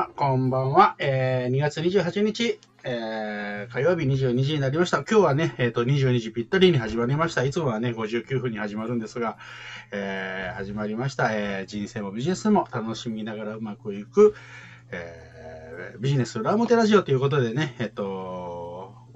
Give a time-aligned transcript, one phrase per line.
[0.00, 0.94] あ、こんばんは。
[1.00, 4.98] えー、2月28日、えー、火曜日22時になりました。
[4.98, 7.42] 今日はね、えっ、と、22時ぴったりに始まりました。
[7.42, 9.38] いつもはね、59分に始まるんですが、
[9.90, 11.32] えー、始まりました。
[11.32, 14.36] えー、人生もビジネスも楽しみながらうまくいく、
[14.92, 18.57] えー、ビジネス裏表ラジオということでね、えっ、と、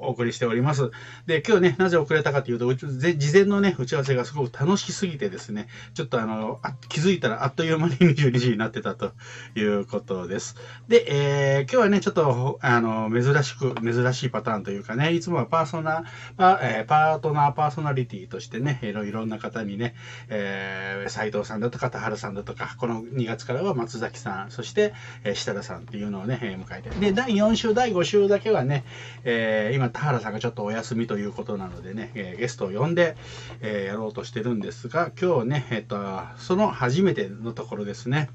[0.02, 0.90] お送りしております。
[1.26, 9.12] で、今日ね、なぜ遅れたかというと、事前のね、打ち合わせがすごく楽しすぎてですね、ちょっとあの、あ気づいたらあっという間に22時になってたと
[9.54, 10.56] いうことです。
[10.88, 16.04] で、えー、今日はね、ちょっと、あの、珍しく、珍しいパターンというかね、いつもはパーソナ、
[16.36, 19.94] パ,、えー、パートナーパーソナリティとしてね、いろいろんな方にね、
[20.28, 26.90] えー、斉藤さんだとか、田原さんだとか、この2月からは松崎さん、そして、えー、設楽さんっていうのをね、迎えて。
[26.90, 28.84] で、第4週、第5週だけはね、
[29.24, 33.16] えー、今、田原さんがちょっとお休みということなのでね、えー、ゲストを呼んで、
[33.60, 35.98] えー、やろうとしてるんですが、今日ね、えっ、と、
[36.36, 38.30] その初めてのところですね。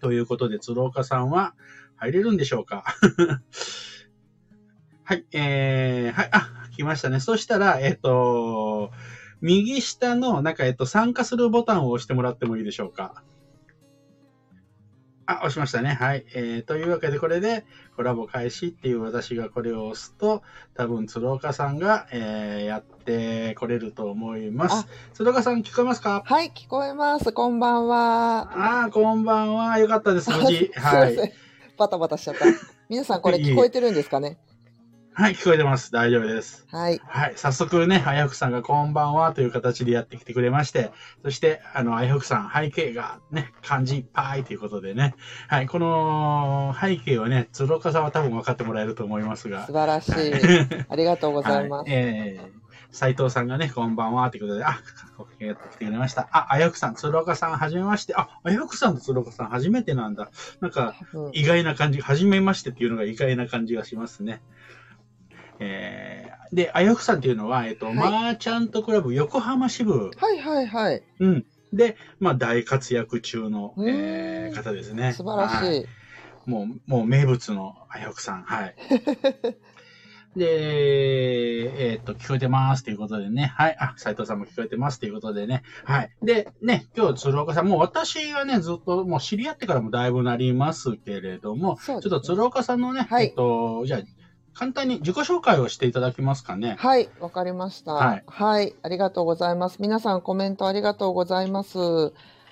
[0.00, 1.54] ということで、鶴岡さんは
[1.96, 2.84] 入れるんでしょうか？
[5.04, 7.20] はい、えー、はい、あ、来ましたね。
[7.20, 8.90] そしたら、えっ、と、
[9.40, 13.22] 右下の、なんか、えっと、参加するボタンを押してもらってもいいでしょうか？
[15.30, 15.90] あ、押しましたね。
[15.90, 16.24] はい。
[16.34, 20.42] えー、というわけで、これで、コラボ開始っていう私がこれを押すと、
[20.74, 24.86] 多分、鶴岡さんが、えー、やってこれると思います。
[25.12, 26.22] 鶴岡さん、聞こえますか？
[26.24, 27.32] はい、聞こえます。
[27.32, 28.48] こんばんは。
[28.54, 29.78] ああ、こんばんは。
[29.78, 30.72] よかったです、無事。
[30.74, 31.32] はい。
[31.76, 32.46] バタバタしちゃった。
[32.88, 34.38] 皆さん、これ聞こえてるんですかね？
[35.18, 35.90] はい、聞こえてます。
[35.90, 36.64] 大丈夫です。
[36.70, 37.00] はい。
[37.04, 37.32] はい。
[37.34, 40.92] 早速ね、あやふくさんがこんばんはという形でやってきてくれまして、
[41.24, 45.16] そして、あの、あやふくさん、背景がね、漢字いっぱいということでね、
[45.48, 49.66] はい、この背景をね、鶴岡さんは多分分かってもらえると思いますが。
[49.66, 50.32] 素晴らしい。
[50.88, 51.90] ありがとうございます。
[51.90, 52.58] はい、えー
[52.90, 54.80] 斉藤さんがね、こんばんは、ということで、あ、
[55.40, 56.28] やってきてくれました。
[56.32, 58.14] あ、あやくさん、鶴岡さん、はじめまして。
[58.16, 60.30] あ、あやくさんと鶴岡さん、初めてなんだ。
[60.60, 60.94] なんか、
[61.32, 64.40] 意外な感じ、はじめましてっていうのが意外な感じがしますね。
[65.60, 70.10] えー、で、あやふさんっていうのは、えっと、はい、マーチャントクラブ横浜支部。
[70.16, 71.02] はいはいはい。
[71.20, 71.46] うん。
[71.72, 75.12] で、まあ、大活躍中の、えー、方ですね。
[75.12, 75.66] 素晴らしい。
[75.66, 75.86] はい、
[76.46, 78.42] もう、もう名物のあやふさん。
[78.42, 78.74] はい。
[80.36, 83.52] で、えー、っと、聞こえてますということでね。
[83.56, 83.76] はい。
[83.78, 85.62] あ、斉藤さんも聞こえてますということでね。
[85.84, 86.10] はい。
[86.22, 94.00] で、ね、今日、鶴岡さん、もう私はね、ずっと、もう知り合ってからもだいぶなりますけれども、ね、ちょっと鶴岡さんのね、はい、えっと、じゃあ、
[94.58, 96.74] 簡単に自己紹介をしていただけますかね？
[96.80, 98.24] はい、わかりました、はい。
[98.26, 99.76] はい、ありがとうございます。
[99.80, 101.78] 皆さんコメントありがとうございます。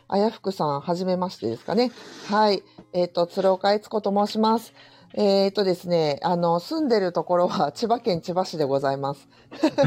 [0.06, 1.90] あやふくさん、はじめましてですかね。
[2.28, 2.62] はい、
[2.92, 4.72] えっ、ー、と、鶴岡悦子と申します。
[5.14, 9.28] えっ、ー、とですね、あの、住んでるところは 千葉県千葉市でございます。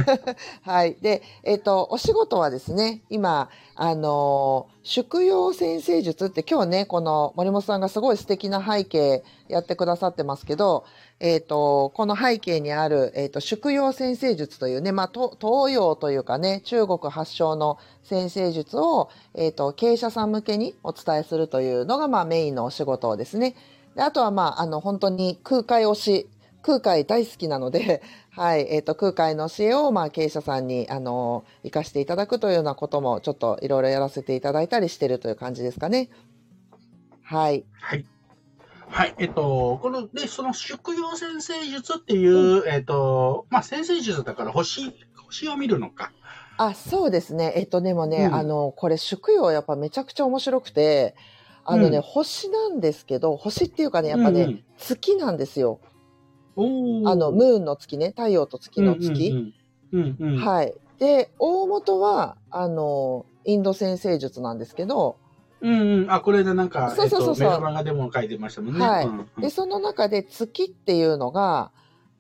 [0.64, 0.96] はい。
[1.02, 10.86] で、えっ、ー、と、お仕事はですね、今、あの、宿用先生術って今日ね、この森本さんがすごい素敵な背景やってくださってますけど、
[11.20, 23.56] えっ、ー、と、この背景にある、えっ、と、宿用先生術というね、まあ、東洋というかね、中国発祥の先生術を、えっ、と、経営者さん向けにお伝えするというのが、まあ、メインのお仕事ですね。
[23.96, 26.30] であとは、まあ、あの、本当に空海推し、
[26.62, 28.02] 空海大好きなので、
[28.32, 36.10] はい、えっ、と、空海の教えを、まあ、経営者さんに、あの、活かしていただくというようなことも、ちょっといろいろやらせていただいたりしてるという感じですかね。
[37.24, 37.66] はい。
[37.82, 38.06] はい。
[38.88, 44.92] はい、えっと、この、で、その宿用先生術っていう、うん、えっと、まあ、先生術だから星、
[45.28, 46.12] 星を見るのか。
[46.58, 47.54] あ、そうですね。
[47.56, 51.16] えっと、でもね、うん、あの、これ、宿用やっぱめちゃくちゃ面白くて、
[51.70, 55.82] あのね、うん、星なんですけど、星っていうかね、やっぱね、うん月なんですよ。
[56.56, 56.62] あ
[57.16, 59.54] の、ムーンの月ね、太陽と月の月。
[59.92, 60.74] はい。
[61.00, 65.18] で、大元は、あの、インド先生術なんですけど、
[65.62, 66.12] うんうん。
[66.12, 68.86] あ、これでなんか、そうそうそうそう、えっと、メルマガでも書いてましたもんね。
[68.86, 69.06] はい。
[69.06, 71.72] うんうん、で、その中で月っていうのが、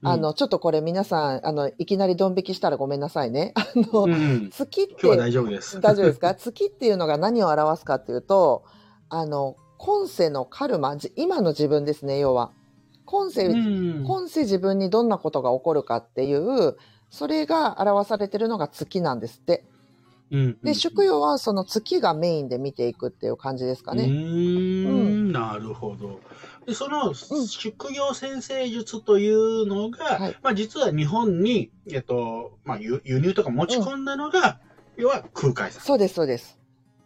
[0.01, 3.53] あの、うん、ちょっとこれ皆さん、あの、いきなりドン引きしたらごめんなさいね。
[3.55, 4.91] あの、うん、月って。
[5.01, 5.79] 今日は大丈夫です。
[5.79, 6.35] 大丈夫ですか？
[6.35, 8.63] 月っていうのが何を表すかっていうと、
[9.09, 12.51] あの、今世のカルマ、今の自分ですね、要は。
[13.05, 16.77] 今世、うん、今世自分にどんなことが起こるかっていう、
[17.09, 19.65] それが表されてるのが月なんですって。
[20.63, 24.03] で、宿用はその月がメインで見ていくっていう感じですかね。
[24.03, 26.19] うん、なるほど。
[26.67, 34.59] で、その宿用先生術というのが、うん、まあ実は日本に、えっと、まあ輸入とか持ち込んだのが、
[34.97, 35.81] うん、要は空海さん。
[35.81, 36.58] そうです、そうです。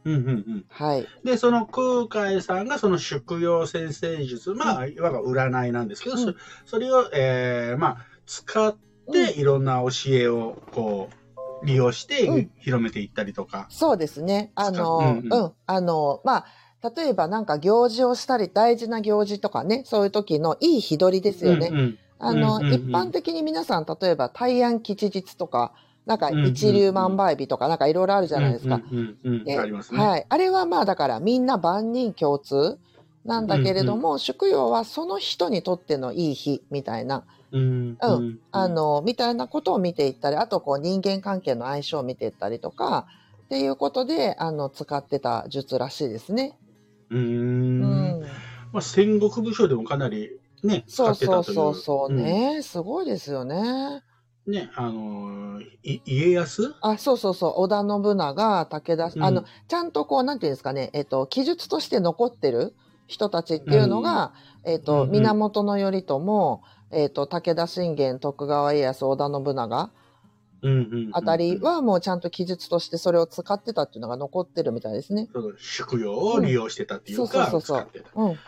[0.05, 0.65] うんうんうん。
[0.69, 1.07] はい。
[1.23, 6.35] で、その空海さんがその宿用先生術、まあ、いわば占いなんですけど、うん、
[6.65, 8.75] それを、えー、まあ、使っ
[9.11, 11.09] ていろんな教えを、こ
[11.61, 13.67] う、利用して広めていったりとか。
[13.69, 14.51] そうですね。
[14.55, 21.69] あの、うん、うん、あの、まあ、例えばなんか行事をしたり、大事な行事とかね、そういう時のいい日取りですよね。
[21.71, 25.73] うんうんあの、うんうんうん一般的に皆さん、例えば大安吉日とか、
[26.05, 28.81] なんか一粒万倍日とか、なんかいろいろあるじゃないですか。
[29.91, 30.25] はい。
[30.27, 32.77] あれはまあだからみんな万人共通
[33.25, 43.05] なんだけれども、祝陽はその人にとってのいい日みたいな、うんうんあ、の、みたいなことを見ていったり、あとこう人間関係の相性を見ていったりとか、
[43.45, 46.57] っていうことで、あの、使ってた術らしいですね。
[47.09, 48.21] うんん。
[48.71, 50.31] まあ、戦国武将でもかなり
[50.63, 51.43] ね、使そうそう。
[51.43, 54.03] そうそうね、すごいですよね。
[54.47, 56.75] うんね、あのー、い家康？
[56.81, 59.23] あ、そうそうそう、織田信長、武田、うん。
[59.23, 62.73] あの、ちゃんとこう、なんていうんですかね、えっと、記述として残ってる
[63.07, 64.33] 人たちっていうのが、
[64.65, 65.11] えっと、うんうん。
[65.11, 66.61] 源頼朝、
[66.91, 69.91] えっと、武田信玄、徳川家康、織田信長
[70.61, 75.27] うんうんうんあたりはもうちゃんと記述としてそれを使ってたっていうのが残ってるみたいですね。
[75.33, 78.29] その食用を利用してたっていううんそうか、そうそうそう。
[78.29, 78.39] うん。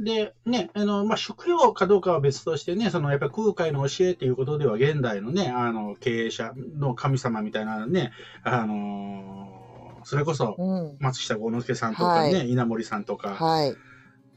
[0.00, 8.12] で、ね、あの、まあ、食用かどうかは別としてね、その、やっぱり空海の教えっていうことでは、現代のね、あの、経営者の神様みたいなね、
[8.42, 9.62] あのー
[10.04, 10.96] それこそ、うん。
[10.98, 13.74] 松下幸之助さんとかね、は稲森さんとか、はい。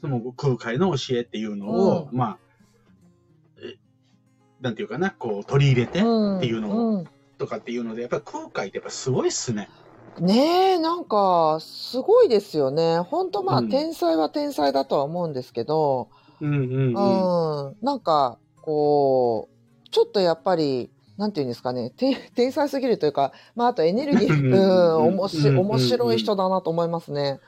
[0.01, 2.39] その空海の教えっていうのを、うまあ、
[3.57, 3.75] え
[4.61, 7.05] なんていうかな、こう、取り入れて、うんっていうのをうん
[7.37, 9.69] とかっていうので、やっぱり空海ってやっぱすごいっすね。
[10.19, 12.99] ねえ、なんか、すごいですよね。
[12.99, 16.09] 本当まあ、うん天才は天才だとは思うんですけど、
[16.41, 17.67] うんうんうん。
[17.67, 19.49] うん、なんか、こ
[19.85, 27.39] う、ちょっとやっぱり、なんていうんですかね、て天才すぎるというか、まあ、あとエネルギー、うんうん、おもしうん面白い人だなと思いますね。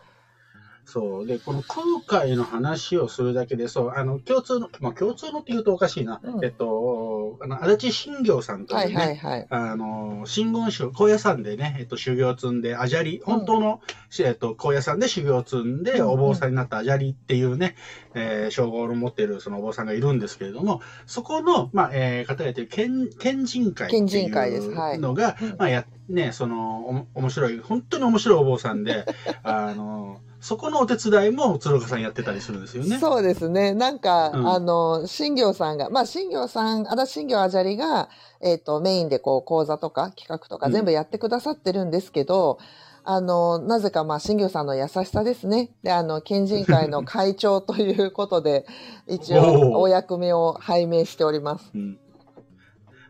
[0.88, 1.28] そう。
[1.28, 6.22] で、この空海の話をするだけで、そう、あの、共通の、まあ、共通のって言うとおかしいな。
[6.24, 9.48] うんえっと、あの、足立信行さんとはいいうね、はいはい。
[9.50, 13.82] あの、真言宗、高野山でね、えっと、修行を積んで、アジャリ、本当の、
[14.22, 17.76] えっと、高野山で修行を積んで、うんうんお坊さんになったアジャリっていうね、
[18.14, 29.06] えー、称号を持っているそのお坊さんがいるんですけれども、そこの、まあ、えー、方がやってる、賢、賢人会って賢人会ですはいいうのが、うんまあ、や、ね、その、お、面白い、本当に面白いお坊さんで、
[29.44, 33.00] あの、そこのお手伝いも鶴岡さんやってたりするんですよね。
[33.00, 33.74] そうですね。
[33.74, 38.10] なんか、うんあの、新行さんが、まあ、新行さん、足立新行あじゃりが、
[38.42, 42.60] えっ、と、メインでこう、講座とか企画とかうん全部やってくださってるんですけど、
[43.04, 45.72] あの、なぜかまあ、新行さんの優しさですね。
[45.82, 48.66] で、あの、県人会の会長ということで、
[49.08, 51.72] 一応、お役目を拝命しております。
[51.74, 51.98] うん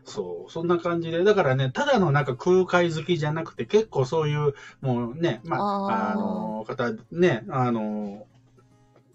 [0.08, 8.26] そう、そんな感じで、だからね、ただのなんか空海好きじゃなくて、結構そういう、もうね、まあ、あの、方、ね、あの、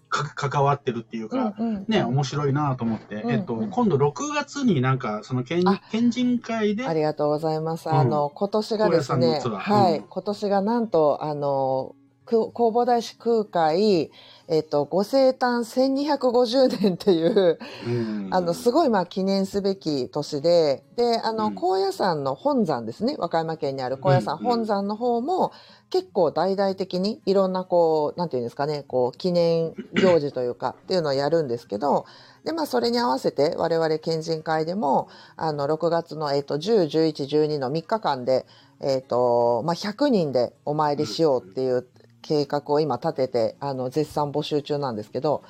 [0.08, 1.84] か関わってるっていうか、うんうん。
[1.88, 6.86] ね、面白いなと思って、うんえっと、うん今度6月になんか、その県あ、県人会で。
[6.86, 7.88] あ、りがとうございます。
[7.88, 7.94] うん。
[7.96, 14.10] あの、今年がですね、はい、うん今年がなんと、あの、く弘法大師空海、
[14.48, 18.28] えっと、ご生誕1250年っていう、うん。
[18.30, 21.54] あの、すごい、まあ、記念すべき年で、で、あの、うん。
[21.54, 25.52] 高野山の本山ですね、和歌山県にある高野山本山の方も、
[25.88, 32.04] 結構大々的にいろんな、こう、なんていうんですかね、こう、記念行事というか、っていうのをやるんですけど、
[32.44, 38.44] で、まあ、それに合わせて、我々県人会でも、あの、6月の、えっと、10、11、12の3日間で、
[38.80, 41.86] えっと、まあ、100人でお参りしようっていう
[42.24, 45.44] 計画を今立てて、あの、絶賛募集中なんですけど、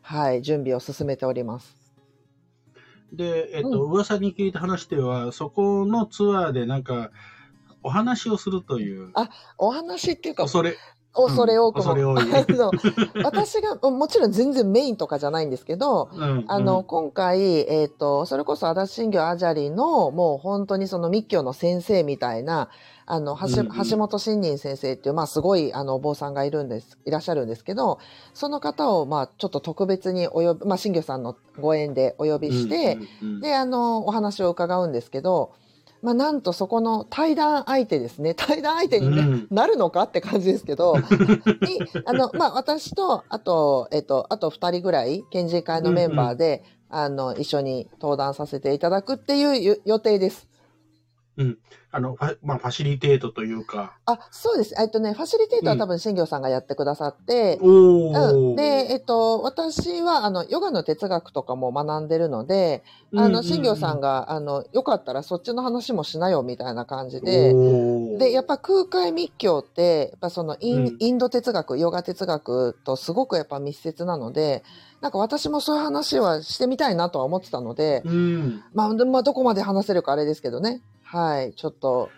[0.00, 1.76] はい、準備を進めております。
[3.12, 7.10] で、えっと、噂に聞いた話では、そこのツアーでなんか、
[7.82, 10.76] お話をするという、あお話っていうか、恐れ、
[11.12, 11.82] 恐れ多くも。
[11.82, 12.22] 恐れ多い。
[12.22, 12.70] あの
[13.24, 17.40] 私が、もちろん全然メインとかじゃないんですけど、うんあの、、今回、
[17.70, 22.68] えっ、と、それこそ足立新行アジャリの、もう本当にその密教の先生みたいな、
[23.06, 23.88] あの、橋,、うんうん。
[23.90, 27.98] 橋本真人先生っていう、まあすごい、あの、お坊さんがいるんです、いらっしゃるんですけど、
[28.32, 33.40] その方を、まあちょっと特別にお呼び、まあ新行さんのご縁でお呼びして、うんうんうん。
[33.40, 35.50] で、あの、お話を伺うんですけど、
[36.02, 38.34] まあ、なんとそこの対談相手ですね。
[38.36, 39.10] 対談相手に
[39.50, 40.96] な,、うんるのかって感じですけど、
[41.62, 50.48] に、あの、まあ、私と、あと、えっと、あと二人ぐらい、県人会のメンバーで、あの、一緒に登壇させていただくっていうゆ予定です。
[51.92, 54.74] あの、ファまあ、ファシリテートというか、あ、そうです。
[54.78, 62.84] えっとね、ファシリテートは多分新行さんがやってくださって、おうん、で、えっと、私は、あの、ヨガの哲学とかも学んでるので、
[63.16, 67.54] あの、新行さんが、が、あの、よかったらそっちの話もしなよ、みたいな感じで、
[68.18, 70.96] で、やっぱ空海密教って、やっぱそのイン,、うん。
[70.98, 74.64] インド哲学、ヨガ哲学とすごくやっぱ密接なので、
[75.00, 80.82] なんか私もそういう話はしてみたいなとは思ってたので、うん、まあ、でまあ、どこまで話せるかあれですけどね。
[81.12, 82.08] はい、ちょっと。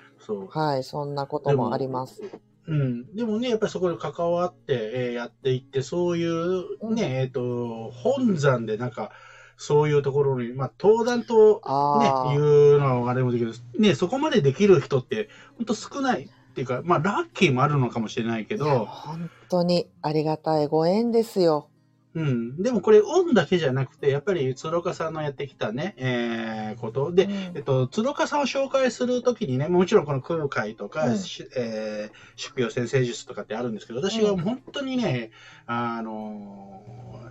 [0.51, 2.21] はい、そんなこともあります。
[2.67, 3.17] うん。
[3.17, 9.11] でもね、やっぱりそこで関わって、えーやっていって、そういうね、えっ、と、本山でなんか、
[9.57, 11.63] そういうところに、まあ、登壇と
[12.01, 12.35] ね。
[12.35, 13.55] いうのはあれもできる。
[13.79, 21.71] ね、そこまでできる人って、本当少ないっていうか、まあ、ラッキーもあるのかもしれないけど、本当にありがたいご縁ですよ。
[22.15, 22.63] うん。
[22.63, 27.13] でもこれ、運だけじゃなくて、やっぱり鶴岡さんのやってきたね、えーこと。
[27.13, 27.31] で、うん。
[27.31, 31.19] えっと、鶴岡さんを紹介するときにね、もちろんこの空海とか、うん。
[31.19, 35.31] しえー、宿業先生術とかってあるんですけど、私は本当にね、
[35.67, 36.83] あの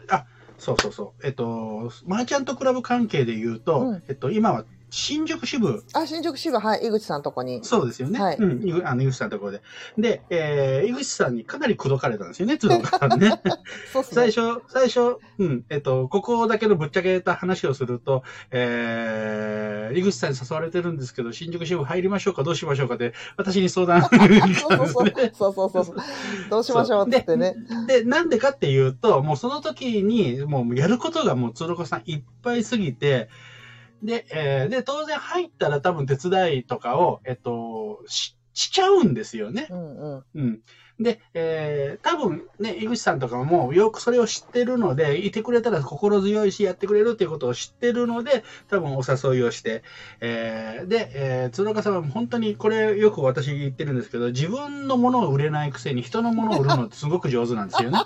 [0.08, 0.26] ーあ、
[0.58, 4.04] そうそうそう、えっと、マーチャントクラブ関係で言うと、うん。
[4.08, 7.64] えっと、今は新宿支部、あ、新宿支部、はい、井口さんとこに。
[7.64, 8.20] そうですよね。
[8.20, 9.62] はいうん、あの井口さんのところで。
[9.98, 13.42] で、えー、井口さんにかなり口説かれたんですよね、 鶴岡さんね。
[13.94, 14.16] そうっすね。
[14.16, 25.32] 最初、最初、うん、えっと、ここだけのぶっちゃけた話をすると、えー、井口さんに誘われてるんですけど、新宿支部入りましょうか、どうしましょうかって、私に相談 そうそうそう。
[25.34, 25.96] そうそうそうそう。
[26.50, 27.56] どうしましょうって言ってね。
[27.88, 33.30] で、なんでかっていうと、もうその時に、もうやることがもう鶴子さんいっぱいすぎて、
[34.02, 39.68] で、えーで、当然入ったら多分手伝いとかを、えっと、し、しちゃうんですよね。
[39.70, 40.24] うんうん。
[40.36, 40.62] うん。
[41.02, 49.84] で、えー、多分ね、井口さんとかもよくそれを知ってるので、いてくれたら心強いし、やってくれるっていうことを知ってるので、多分お誘いをして、
[50.20, 58.00] えー、で、えー、鶴岡さんは本当にこれよく私言ってるんですけど、自分のものを売れないくせに人のものを売るのってすごく上手なんですよね。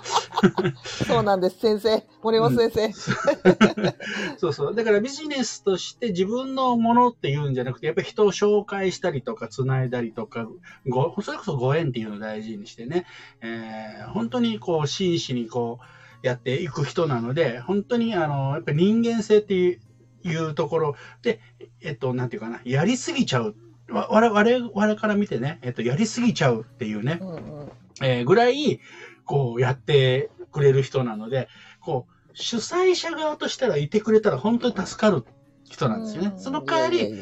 [1.06, 2.02] そうなんです、先生。
[2.22, 2.92] 森本先生。
[4.38, 4.74] そうそう。
[4.74, 10.48] だからビジネスとして自分のものっていうんじゃなくて、やっぱり人を紹介したりとか、繋いだりとか、
[10.86, 13.06] ご、それこそご縁っていうのを大事にしてね、
[13.40, 15.78] えー本当にこう、真摯にこ
[16.22, 19.80] う、やっていく人なので、本当にあの、やっぱり人間性っていう、
[20.24, 21.40] いうところで、
[21.80, 23.54] えっと、なんていうかな、やりすぎちゃう。
[23.88, 27.72] わ我々我々から見てね、えっと、やりすぎちゃうっていうね、うんうん。
[28.02, 28.80] えーぐらい、
[29.24, 31.48] こう、やってくれる人なので、
[31.80, 35.24] こう、主催者側としたらいてくれたら本当に助かる
[35.68, 36.32] 人なんですよね。
[36.36, 37.14] その代わり、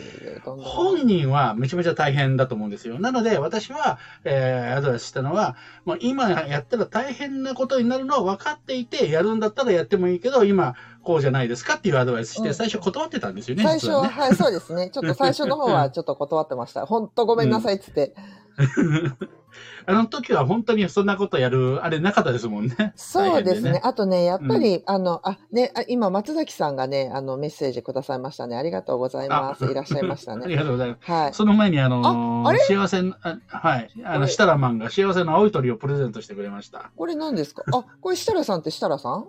[0.44, 2.98] 本人はめちゃめちゃ大変だと思うんですよ。
[2.98, 14.08] なので、私は、えーアドバイスしたのは、もう今やったら大変なことになるのは分かっていて、やるんだったらやってもいいけど、今、こうじゃないですかっていうアドバイスして、うん最初断ってたんですよね、最初は、ね。
[14.08, 14.90] はい、そうですね。
[14.90, 16.84] ちょっと最初の方はちょっと断ってました。
[16.86, 18.14] 本当ごめんなさいっつって。
[19.86, 22.92] あの時は本当にそんなことやる、あれなかったですもんね。
[22.96, 23.70] そうですね。
[23.70, 28.56] 大変あとね、やっぱり、あの、あ、ね、あ今、松崎さんがね、あの、メッセージくださいましたね。
[28.56, 29.64] ありがとうございます。
[29.66, 30.56] あいらっしゃいました ありね。
[30.56, 31.10] がとうございます。
[31.10, 31.34] はい。
[31.34, 33.90] その前に、あのー幸せの、あはい。
[34.04, 34.28] あの、これ？
[34.28, 36.90] シタラマンが幸せの青い鳥をプレゼントしてくれました。
[36.96, 37.62] これ何ですか？
[37.72, 39.26] あ、これ設楽さんって設楽さん？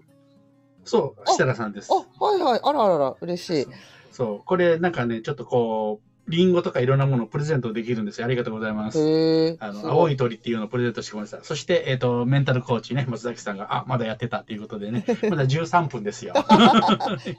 [0.84, 1.90] そう、あシタラさんです。
[1.92, 2.60] あ、はいはい。
[2.64, 3.68] あらあらら、嬉しい。
[4.12, 8.26] そう、これなんかね、ちょっとこう、リンゴとかいろんなものをプレゼントできるんですよ。
[8.26, 9.58] ありがとうございます。
[9.60, 11.44] あの、青い鳥っていうのをプレゼントしてくれました。
[11.44, 16.34] そして、えっ、と、メンタルコーチね、松崎さんが、あ、まだやってたっていうことでね、 まだ13分ですよ。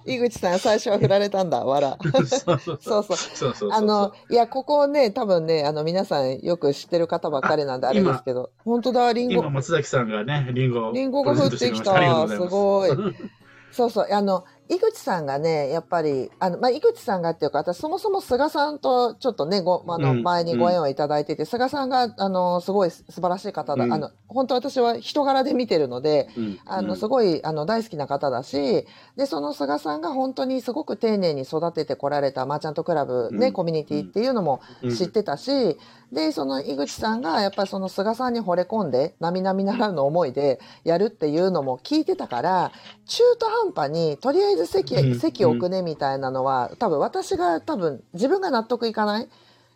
[0.06, 1.98] 井口さん、最初は振られたんだ、わら。
[2.38, 3.72] そうそうそう。
[3.72, 12.38] あの、いや、ここね、多分ね、あの、皆さんよく知ってる方ばっかりなんで、あれですけど、本当だ、リンゴ今、、松崎さんがね、リンゴをリンゴが降ってきプレゼントしてくれましたす。
[12.48, 12.90] ごい。
[13.72, 23.84] そうそう、あの、井口さんがね、やっぱり、あの、まあ、井口さんがっていうか、私そもそも菅さんとちょっとね、ご、あの、うん前にご縁をいただいてて、菅さんが、あの、すごい素晴らしい方だ。
[23.84, 23.92] うん。
[23.92, 26.58] あの、本当私は人柄で見てるので、うん。
[26.64, 26.96] あの、うん。
[26.96, 33.52] すごい、あの、大好きな方だし、で、その菅さんが本当にすごく丁寧に育ててこられたマーチャントクラブね、うん。
[33.52, 34.60] コミュニティっていうのも
[34.96, 35.78] 知ってたし、
[36.12, 42.72] で、その井口さんがやっぱりその菅さんに惚れ込んで、並々ならぬ思いでやるっていうのも聞いてたから、
[43.06, 45.18] 中途半端に、とりあえず席、うん。
[45.18, 49.28] 席置くねみたいなのは、多分私が多分自分が納得いかない。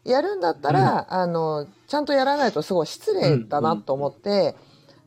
[0.04, 4.56] やるんだったら、あの、ちゃんとやらないとすごい失礼だなと思って、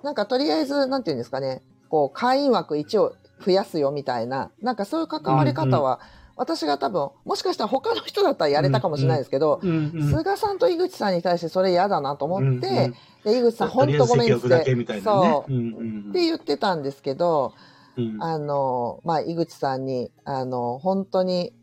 [0.03, 6.00] なんかとりあえず、なんていうんですかね、こう、会員枠1を増やすよみたいな、なんかそういう関わり方は、
[6.36, 10.10] 私が多分、もしかしたら他の人だったらやれたかもしれないですけど、うんうん。
[10.10, 12.96] 菅さんと井口さんに対してそれ嫌だなと思って、うんうん。
[13.24, 15.01] で井口さん、と本当ごめんってね。
[15.03, 16.10] そう、うんうん。
[16.10, 17.53] って言ってたんですけど、
[17.97, 21.53] うんあの、まあ、井口さんに、あの、本当に、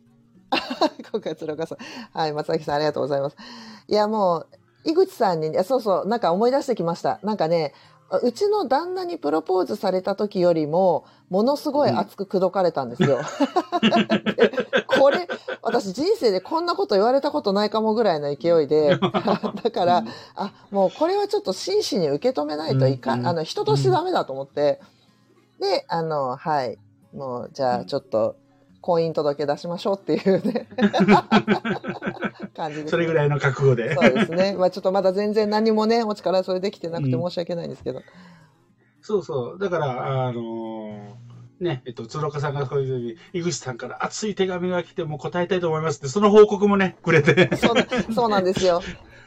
[1.11, 1.79] 今回、鶴岡さん。
[2.19, 3.37] はい、松崎さん、ありがとうございます。
[3.89, 4.47] いや、もう、
[4.85, 7.21] 井口さんに、そうそう、なんか思い出してきました。
[7.23, 7.75] なんかね、
[8.23, 13.21] うちの旦那にプロポーズされた時よりも、ものすごい熱く口説かれたんですよ。
[14.37, 14.51] で
[14.99, 15.29] これ、
[15.63, 24.81] 私人生でこんなこと言われたことないかもぐらいの勢いで、だから、あ、もうこれはちょっと真摯に受け止めないといかん、うんあの、人としてダメだと思って、
[25.61, 26.79] で、あの、はい。
[27.15, 28.37] もう、じゃあ、ちょっと、
[28.81, 30.67] 婚姻届出しましょうっていうね
[32.57, 33.95] 感じでそれぐらいの覚悟で。
[33.95, 34.57] そうですね。
[34.57, 37.99] まあちょっとまだ全然何もね、お力それできてなくて申し訳ないんですけど。
[37.99, 38.05] うん、
[39.03, 39.59] そうそう。
[39.59, 47.55] だから、あのー、ね、えっと、鶴岡さんがこういうふうに、井口さんから熱い手紙が来ても答えたいと思いますって、その報告もね、くれて。
[47.57, 48.81] そうそうなんですよ。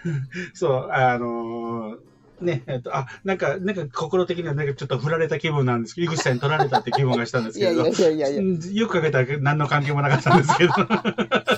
[0.56, 10.74] そう、あのーね、えっと、あ、なんか、なんか心的にはなんかちょっと振られた気分なんですけど、井口さんに取られたって気分がしたんですけど、いやいやいやいやよくかけたら何の関係もなかったんですけど。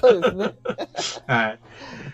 [0.02, 0.56] そうですね。
[1.28, 1.60] はい。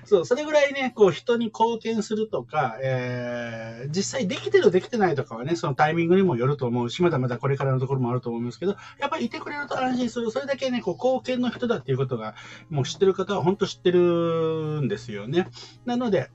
[0.06, 10.32] そう、それぐらいね、こう人に貢献するとか、えー、実際できてるできてないとかはね、そのタイミングにもよると思うし、まだまだこれからのところもあると思いますけど、やっぱりいてくれると安心する。
[10.32, 12.36] それだけね、こう貢献の人だっていうことが、
[12.70, 15.48] もう知ってる方は本当知ってるんですよね。
[15.86, 16.30] なので、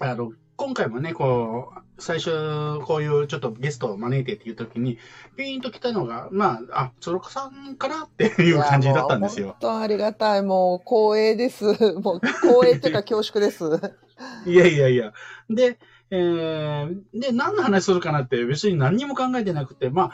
[0.00, 4.98] あの、今回もね、こう、最初、こういうちょっとゲストを招いてっていう時に、
[5.36, 9.48] ピーンと来たのが、まあ、あ、鶴岡さんかなっていう感じだったんですよ。
[9.48, 10.42] 本当ありがたい。
[10.42, 11.64] もう光栄です。
[12.00, 13.64] もう光栄っていうか恐縮です。
[14.46, 15.12] いやいやいや。
[15.48, 15.78] で、
[16.10, 20.12] えー、で、何の話するかなって別に何にも考えてなくて、まあ、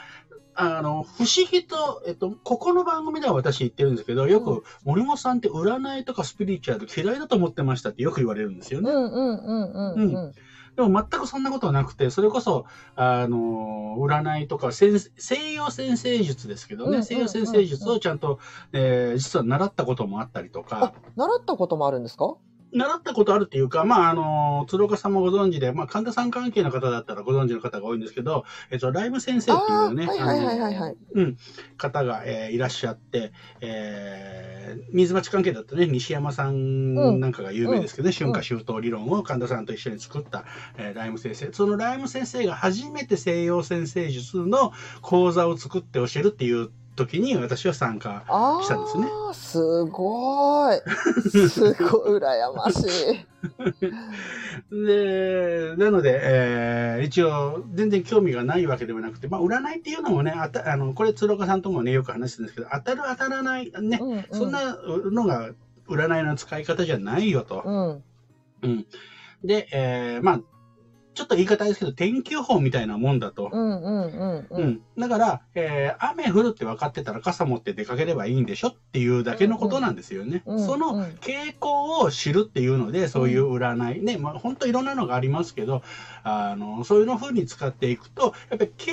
[0.55, 8.91] あの、不思議と、えっと、ここの番組では私言ってるんですけど、よく、森本さんって占いとかスピリチュアル嫌いだと思ってましたってよく言われるんですよね。
[8.91, 10.33] うんうんうんうん、うん、うん。
[10.75, 12.65] でも全くそんなことはなくて、それこそ、
[12.95, 14.93] あの、占いとか、西
[15.53, 18.39] 洋先生術ですけどね、西洋先生術をちゃんと、
[18.71, 20.93] えー、実は習ったこともあったりとか。
[21.17, 22.35] 習ったこともあるんですか？
[22.73, 31.37] 習ったことあるっていうか、まあ、あの、鶴岡さんもご存知で、まあ、神田さん関係の方だったらご存知の方が多いんですけど、えっと、ライブ先生っていうね、はいはいはいはい、はい、うん、
[31.77, 40.45] 方が、えー、いらっしゃって、えー、水町関係だとね、西山さんなんかが有名ですけどね、春夏秋冬理論を神田さんと一緒に作った、
[40.77, 41.51] えー、ライム先生。
[41.51, 48.23] そのライム先生が初めて西洋先生術の講座を作って教えるっていう時に私は参加
[48.61, 49.07] したんですね。
[49.33, 50.77] すごい。
[51.49, 52.81] すごい羨まし
[54.71, 54.85] い。
[54.85, 64.75] で、なので、えー、一応、全然興味がないわけではなくて、まあ、占いっていうのもね、あたあのこれ、鶴岡さんともね、よく話してるんですけど、当たる当たらない、ね、うんうん、そんな
[65.11, 65.51] のが
[65.87, 67.63] 占いの使い方じゃないよと。
[67.65, 68.03] うん。
[68.63, 68.85] うん、
[69.43, 70.41] で、えー、まあ、
[71.13, 73.49] ちょっと言い方ですけど、天気予報みたいなもんだと。
[73.51, 74.63] うんうんうんうん。
[74.63, 80.43] うん、だから、えー、雨降るって分かってたら傘持って出かければいいんでしょっていうだけのことなんですよね。
[80.45, 85.83] うんうん、その傾向を知るっていうので、そういう占い、ね、まあ本当いろんなのがありますけど、
[86.23, 88.91] あの、そういうの風に使っていくと、やっぱり経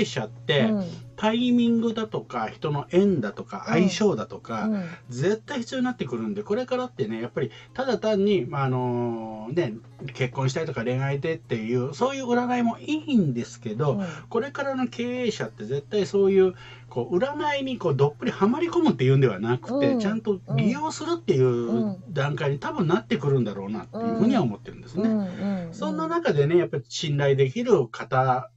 [0.00, 9.74] 営者って、うんタイミングだとか人の縁だとか相性だとか、うん、絶対必要になってくるんでこれからってねやっぱりただ単に、まあ、あのね、
[10.14, 16.54] 結婚したいとか恋愛でっていうそういう占いもいいんですけど、うん、これからの経営者って絶対そういう
[16.88, 25.68] こう占いにこうどっぷりはまり込むっていうんではなくて、うん、ちゃんと利用するっていう段階に多分なってくるんだろうなっていうふうには思ってるんですね。
[25.72, 28.50] そんな中でねやっぱり信頼できる方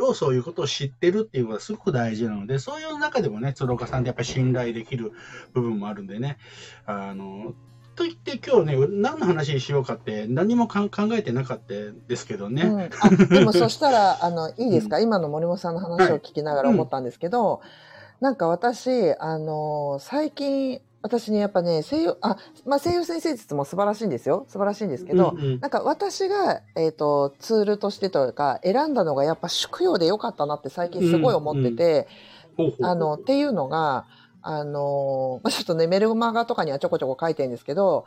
[0.00, 5.12] をそういうことを知ってるっていうことがすごく大事なので、そういう中でもね、鶴岡さんってやっぱり信頼できる
[5.52, 6.38] 部分もあるんでね、
[6.86, 7.54] あの、
[8.00, 11.74] と言って今日ね、何の話にしようかって何も考えてなかった
[12.08, 12.62] ですけどね。
[12.62, 12.88] うん、あ
[13.28, 17.60] でもそしたら、 あの、いいですか、うん、今の森本さんの話を聞きながら思ったんですけど、はい。
[18.20, 22.36] うん、なんか私、あの、最近、私ね、やっぱね、西洋、あ、
[22.66, 24.44] まあ、西洋先生術も素晴らしいんですよ。
[24.48, 32.08] 素晴らしいんですけど、うんうん、なんか私が、えっ、ー、と、ツールとしてというか、選んだのがやっぱ宿用でよかったなって最近すごい思ってて、
[32.58, 34.06] うんうん、あの、っていうのが、
[34.42, 38.04] あの、まあ、ちょっとね、メルマガとかにはちょこちょこ書いてるんですけど、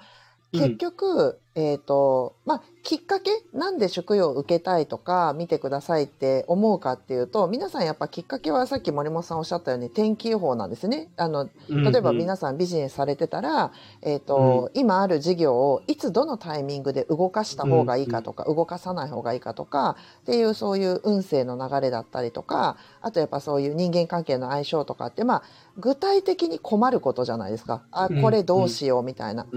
[0.52, 11.10] 結局、うん、えっ、ー、と、まあ、きっかけなんで食用を受けたいとか見てくださいって思うかっていうと皆さんやっぱきっかけはさっき森本さんおっしゃったように天気予報なんですね。
[11.16, 13.72] あの例えば皆さんビジネスされてたら、うん、
[14.12, 25.44] えーと、うん、今ある事業をいつどのタイミングで動かした方がいいかとか、動かさない方がいいかとかっていうそういう運勢の流れだったりとかあとやっぱそういう人間関係の相性とかってまあ
[25.78, 27.84] 具体的に困ることじゃないですか。
[27.92, 29.48] あこれどうしようみたいな。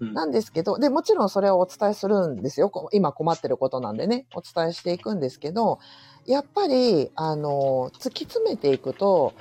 [0.00, 2.70] なんですけどでもちろんそれをお伝えするんですよ。
[2.92, 5.78] 今困ってることなんでね、お伝えしていくんですけど、
[6.26, 9.34] やっぱり、あの、突き詰めていくと、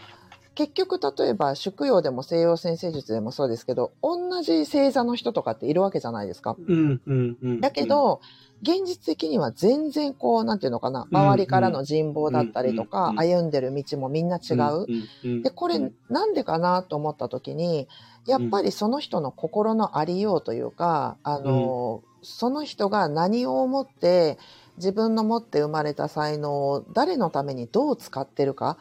[0.56, 6.56] 結局、例えば、宿用でも西洋先生術でもそうですけど、同じ星座の人とかっているわけじゃないですか。
[6.58, 8.21] うんうんうん、だけど、
[8.62, 15.41] 現実的には全然こう、なんていうのかな、周りからの人望だったりとか、歩んでる道もみんな違う。
[15.43, 17.89] で、これなんでかなと思った時に、
[18.25, 24.39] やっぱりその人の心のありようというか、あの、その人が何を思って
[24.77, 28.77] 自分の持って生まれた才能を誰のためにどう使ってるか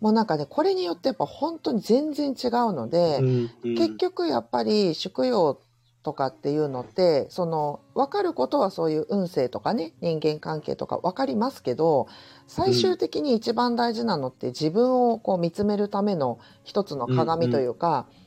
[0.00, 3.74] もうなんかね、これによってやっぱ本当に全然違うので、うんうん。
[3.76, 5.58] 結局やっぱり宿用
[6.02, 12.06] とかっていうのってその分かることはそういう運勢とかね人間関係とか分かりますけど
[12.46, 18.25] 最終的に一番大事なのって自分をこう見つめるための一つの鏡というか、うん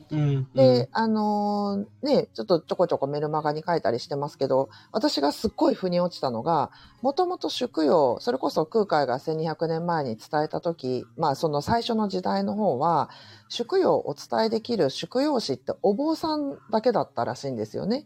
[0.56, 13.10] で、あのーね、ちょっとちょこちょこメルマガに書いたりしてますけど、私がすっごい腑に落ちたのが、もともと宿用、それこそ空海が1200年前に伝えた時、まあその最初の時代の方は、
[13.50, 18.06] 宿用をお伝えできる宿用師ってお坊さんだけだったらしいんですよね。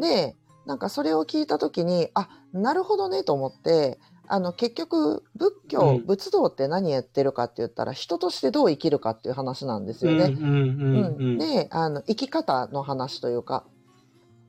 [0.00, 6.06] で、なんかそれを聞いた時に、あ、なるほどねと思って、あの結局仏教、うん。
[6.06, 10.24] 仏道って何やってるかって言ったら人としてどう生きるかっていう話なんですよね。
[10.24, 11.38] うんうんうんうん。
[11.38, 13.64] であの生き方の話というか。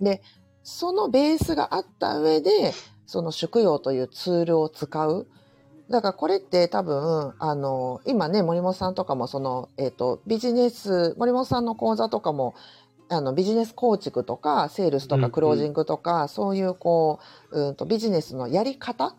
[0.01, 0.21] で
[0.63, 2.73] そのベースがあった上で
[3.05, 5.27] その宿用というツールを使う。
[5.89, 12.55] だからこれって多分あの今ね森本さんとかもその、えー、とビジネス森本さんの講座とかも
[13.07, 15.29] あのビジネス構築とかセールスとうんうん。
[15.29, 17.19] かクロージングとか、そういうこ
[17.51, 19.15] ううんとビジネスのやり方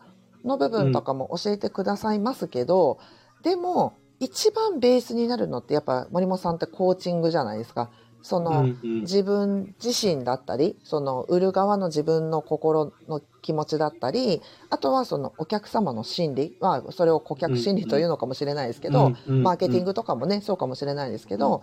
[0.49, 2.99] の部分とかも教えてくださいますけど、
[3.43, 7.89] でも一番ベースになるのってやっぱ森本さんってコーチングじゃないですか。
[8.21, 9.01] その、うんうん。
[9.01, 21.61] 自分自身だったりその売る側の自分の心の気持ちだったりあとはそのお客様の心理、まあ、それを顧客心理というのかもしれないですけど、うんうんマーケティングとかもねそうかもしれないですけど、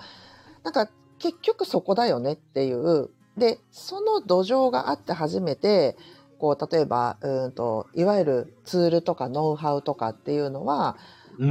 [0.64, 3.10] なんか結局そこだよねっていう。
[3.36, 5.98] でその土壌があって初めて
[6.38, 10.96] こう例えばうんといわゆるツールとかノウハウとかっていうのは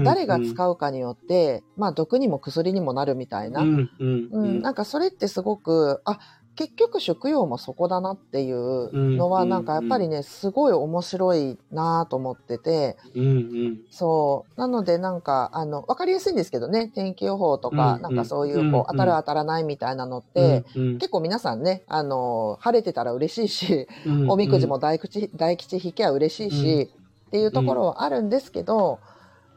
[0.04, 6.19] 誰が使うかによって、まあ毒にも薬にもなるみたいな、うんうんう、うんんなんかそれってすごくあ
[6.56, 12.98] 結局食用もそこだなっていうのはうんなんかやっぱりねすごい面白いなと思ってて。
[13.13, 13.30] うんう
[13.70, 13.80] ん。
[13.91, 14.60] そう。
[14.60, 16.91] なのでなんかあの分かりやすいんですけどね。
[16.96, 26.89] 天気予報とかうんなんかそういううんこう当たる当たらないみたいなのってうん結構皆さんねあの晴れてたら嬉しいしうんおみくじも大吉大吉引きゃ嬉しいし
[27.28, 29.00] っていうところはあるんですけど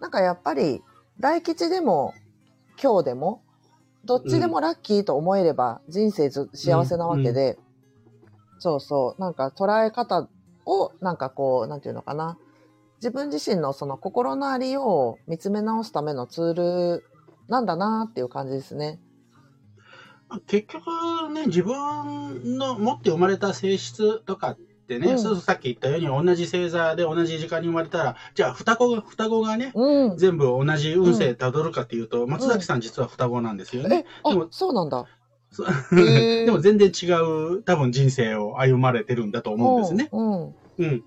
[0.01, 0.83] なんかやっぱり
[1.21, 2.15] 大吉でも
[2.83, 3.43] 今日でも
[4.09, 7.59] どっちでもラッキーと思えれば人生ず幸せなわけで、
[8.59, 9.21] そうそう。
[9.21, 10.29] なんか捉え方
[10.64, 12.38] をなんかこうなんていうのかな。
[12.97, 17.05] 自分自身のその心のありようを見つめ直すためのツール
[17.49, 18.99] なんだなっていう感じですね。
[20.47, 20.85] 結局
[21.33, 30.18] ね、自分の持って生まれた性質とかってね、うんそうさっき言ったように同じ星座で同じ時間に生まれたら、じゃあ双子が、双子がね、うん。
[30.18, 34.07] 全部同じ運勢たどるかっていうと、松崎さん実は双子なんですよね。
[34.24, 35.07] でも、そうなんだ。
[35.92, 40.09] でも全然違う多分人生を歩まれてるんだと思うんですね。
[40.12, 41.05] うん。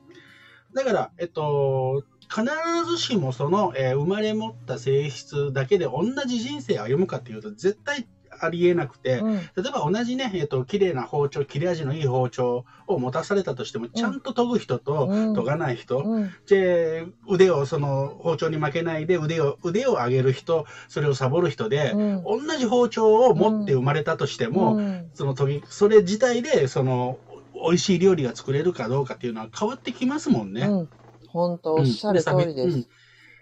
[0.74, 2.46] だから、えっと、必
[2.89, 8.08] ずしもその、えー生まれ持った性質だけで同じ人生を歩むかっていうと絶対
[8.42, 9.36] ありえなくて、うん。
[9.36, 15.36] 例えば同じね、えっと、綺麗な包丁、切れ味のいい包丁を持たされたとしても、ちゃんと研ぐ人とうん。
[15.36, 16.32] 研がない人、うん。
[16.48, 22.24] で、腕をその包丁に負けないで腕を、腕を上げる人、それをサボる人で、うん。
[22.48, 25.10] 同じ包丁を持って生まれたとしても、うん。
[25.14, 27.18] その研ぎ、それ自体で、その、
[27.64, 30.64] 美味しい料理が作れるかどうかっていうのは変わってきますもんね。
[30.64, 30.90] うん、
[31.28, 32.78] 本当おっしゃる通りです。
[32.78, 32.86] うん。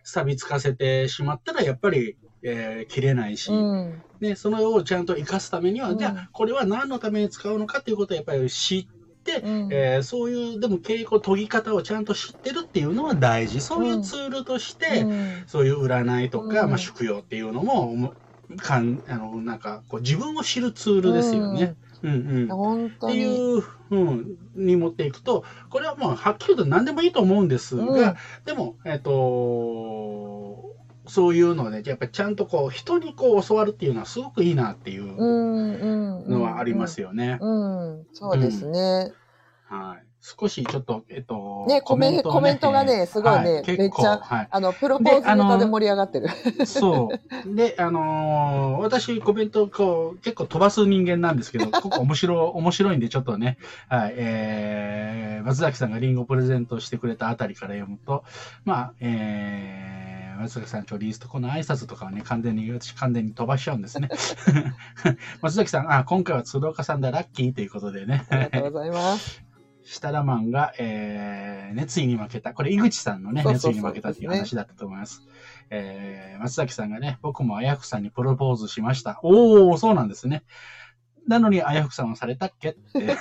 [0.04, 5.98] 錆びつかせてしまったら、やっぱり、えー切れないし、うん、ね、それをちゃんと生かすためには、うん。
[5.98, 8.88] じゃあ、これは何のために使うのかっていうことをやっぱり知っ
[9.24, 9.70] て、うん。
[9.72, 13.62] えーそういう、でも稽古、研ぎ方をちゃんと知ってるっていうのは大事。
[13.62, 15.44] そういうツールとして、うん。
[15.48, 16.70] そういう占いとか、うん。
[16.70, 18.14] まあ、宿用っていうのも、も
[18.58, 21.76] かんあのなんかこう自分を知るツールですよね。
[22.02, 22.12] うん。
[22.12, 23.16] うんって本当に。
[23.18, 23.26] い
[23.60, 28.16] う、うん、に持っていくと、これはもうはっきりと何でもいいと思うんですが、うん。
[28.46, 29.12] でも、えっ、と、
[31.10, 37.38] そういうので、やっぱりちゃんとこう人にこう教わるっていうのはすごくいいなっていううんうんうんのはありますよね。
[37.42, 37.54] う
[38.02, 39.12] ん、そうですね。
[39.66, 40.10] はい。
[40.22, 46.28] 少しちょっと、えっ、と、ねコメンをコメントがねすごいねは結構めっちゃはいあの、プロポーズネタで盛り上がってる。
[46.66, 47.10] そ
[47.46, 47.56] う。
[47.56, 58.26] で、あのー私、コメント、こう、結構飛ばす人間なんですけど、 ここ面白い、面白いんで、ちょっとね、はい、えー、松崎さんがリンゴプレゼントしてくれたあたりから読むと、
[58.66, 64.10] まあ、えー、松崎さん、ちょ、リースト、この挨拶とかはね、完全に、私、完全に飛ばしちゃうんですね。
[65.42, 68.26] 松崎さん、あ、今回は鶴岡さんだ、ラッキーということでね。
[68.30, 69.44] ありがとうございます。
[69.84, 72.54] 設楽マンが、えー、熱意に負けた。
[72.54, 75.24] これ、井口さんのね、熱意に負けたっていう話だったと思います。
[75.72, 79.20] えー、松崎さんがね、僕もあやふくさんにプロポーズしました。
[79.24, 80.44] おー、そうなんですね。
[81.28, 83.16] なのに、あやふくさんはされたっけって。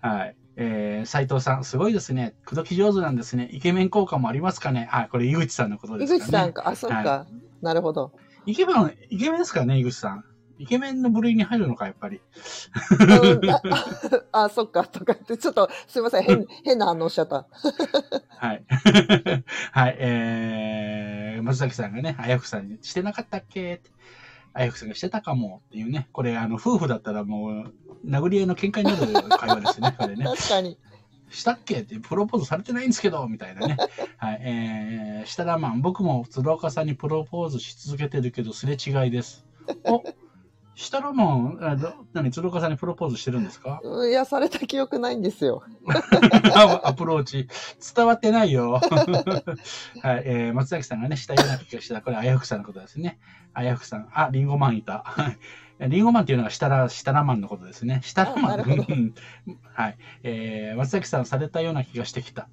[0.00, 0.36] はい。
[0.56, 2.34] えー、斉藤さん、すごいですね。
[2.46, 3.48] 口説き上手なんですね。
[3.52, 6.18] イケメン効果もありますかねあ、これ井口さんのことですかね。
[6.18, 6.68] 井口さんか。
[6.68, 6.96] あ、そっか。
[6.96, 7.26] は
[7.60, 8.12] なるほど。
[8.46, 10.24] イケメン、イケメンですかね、井口さん。
[10.58, 12.20] イケメンの部類に入るのか、やっぱり。
[13.00, 13.60] うんあ
[14.32, 17.46] ああ、そっか、とかって、ちょっと、すいません、変、変な反応しちゃった。
[18.28, 18.64] はい。
[19.72, 23.90] はい、えー、松崎さんがね、あやふさんにしてなかったっけって。
[24.56, 26.08] あやふさんがしてたかもっていうね。
[26.12, 27.72] これ、あの、夫婦だったらもう、
[28.06, 30.24] 殴り合いの喧嘩になる会話ですね、 これね。
[30.24, 30.78] 確かに。
[31.28, 31.80] したっけ？
[31.80, 33.76] って、プロポーズされてないんですけど、みたいなね。
[34.16, 39.44] はい、えー、設楽マン、僕も鶴岡さんにプロポーズし続けてるけど、すれ違いです。
[39.84, 40.02] お
[40.76, 43.80] 設楽マン、あど何、鶴岡さんにプロポーズしてるんですか？
[43.82, 45.62] うんいや、された記憶ないんですよ。
[46.84, 47.48] アプローチ。
[47.94, 48.72] 伝わってないよ。
[48.78, 52.00] はい、えー、松崎さんがね、したような気がした。
[52.02, 53.18] これ、あやふくさんのことですね。
[53.54, 54.08] あやふくさん。
[54.12, 55.02] あ、リンゴマンいた。
[55.04, 55.38] はい
[55.78, 58.00] リンゴマンっていうのが設楽、設楽マンのことですね。
[58.02, 59.14] 設楽マン。
[59.74, 59.98] はい。
[60.22, 62.48] えー、松崎さんされたような気がしてきた。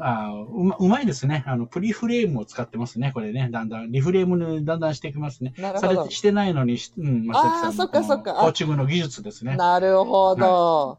[0.00, 1.42] あーうまうまいですね。
[1.46, 3.10] あの、プリフレームを使ってますね。
[3.12, 3.48] これね。
[3.50, 5.54] だんだん、リフレームにだんだんしていきますね。
[5.58, 6.14] なるほどされて、。
[6.14, 9.56] してないのにし、うん、松崎さあーそっかそっかコーチングの技術ですね。
[9.56, 10.98] なるほど。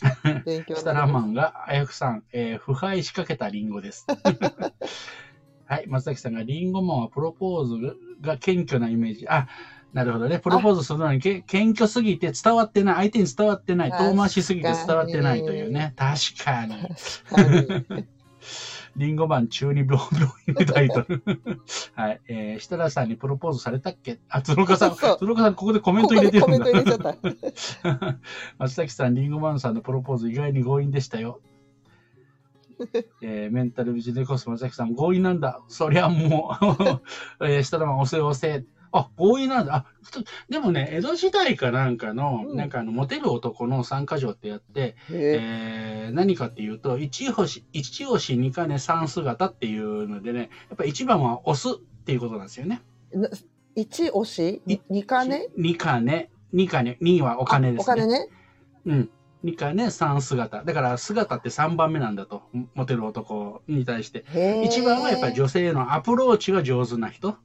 [0.46, 1.20] 勉強スタラーマ。
[1.20, 4.06] ンが、あやふさん、えー腐敗しかけたリンゴです。
[5.66, 9.28] はい、松崎さんが、リンゴマンはプロポーズが謙虚なイメージ。
[9.28, 9.46] あ、
[9.92, 10.38] なるほどね。
[10.38, 15.94] プロポーズするのにけ謙虚すぎて伝わってない、相手に伝わってない、遠回しすぎて伝わってないというね。
[15.96, 16.76] 確かに。
[18.98, 21.22] はいリンゴマン中二病病院のタイトル。
[21.94, 22.20] はい。
[22.28, 24.18] えー、設楽さんにプロポーズされたっけ？
[24.28, 26.52] あ、鶴岡さん、そう鶴岡さんここでコメント入れてるんだ。
[26.52, 26.98] メント入れちゃっ
[28.02, 28.18] た。
[28.58, 31.40] 松崎さん、リンゴマンさんのプロポーズ意外に強引でしたよ。
[33.22, 35.60] えーメンタルビジネスコス松崎さん、強引なんだ。
[35.68, 36.56] そりゃも
[37.40, 38.64] う、えー、したらまあ、押せ押せ。
[38.92, 39.74] あ、強引なんだ。
[39.74, 39.84] あ、
[40.48, 52.80] でもね、江戸時代かなんかの、うんなんかあの、モテる男の三箇条ってやって、へえー何かっていうと、一星、一押し二金三姿っていうのでね、やっぱり一番は押すっていうことなんですよね。
[53.74, 54.62] 一押し？
[54.66, 55.48] い二金？
[55.56, 58.02] 二金、二金、二はお金ですね。
[58.02, 58.28] あお金ね。
[58.86, 59.10] うん。
[59.44, 60.64] 二金、三姿。
[60.64, 62.42] だから姿って三番目なんだと。
[62.74, 64.24] モテる男に対して。
[64.64, 67.36] 一番はやっぱり女性へのアプローチが上手な人。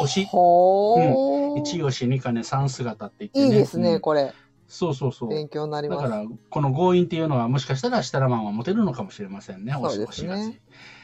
[0.00, 0.24] 推し。
[0.26, 1.60] ほー。
[1.60, 3.46] 一押し二金、三姿って言ってね。
[3.46, 4.32] いいですね、うんこれ。
[4.68, 5.28] そうそうそう。
[5.30, 6.02] 勉強になります。
[6.02, 9.72] だから、この強引っていうのはもしかしたら設楽マンはモテるのかもしれませんね。
[9.72, 10.06] そうで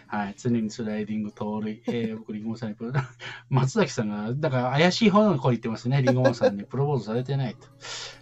[0.07, 0.35] はい。
[0.37, 2.93] 常にスライディング、盗塁、えー、僕、リンゴマンさんにプロ、
[3.49, 6.03] 松崎さんが、だから怪しい方の声言ってますね。
[6.03, 7.67] リンゴマンさんにプロポーズされてないと。